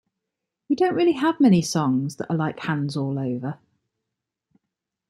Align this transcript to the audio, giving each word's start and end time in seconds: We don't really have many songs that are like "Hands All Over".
We 0.67 0.75
don't 0.75 0.95
really 0.95 1.11
have 1.11 1.39
many 1.39 1.61
songs 1.61 2.15
that 2.15 2.27
are 2.31 2.35
like 2.35 2.59
"Hands 2.61 2.97
All 2.97 3.19
Over". 3.19 3.59